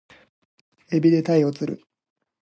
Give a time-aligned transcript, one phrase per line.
[0.89, 1.83] 海老で鯛を釣る